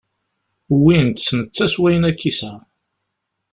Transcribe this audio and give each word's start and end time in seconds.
Wwin-t, 0.73 1.17
s 1.27 1.29
netta, 1.39 1.65
s 1.73 1.75
wayen 1.81 2.07
akk 2.09 2.21
yesɛa. 2.25 2.57